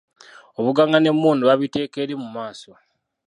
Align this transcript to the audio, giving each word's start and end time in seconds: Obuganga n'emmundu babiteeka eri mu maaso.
Obuganga 0.59 0.97
n'emmundu 0.99 1.43
babiteeka 1.49 1.97
eri 2.03 2.15
mu 2.21 2.27
maaso. 2.35 2.71